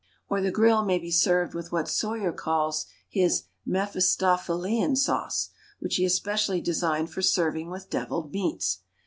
[0.29, 6.05] Or the grill may be served with what Soyer calls his Mephistophelian sauce, which he
[6.05, 8.79] especially designed for serving with deviled meats.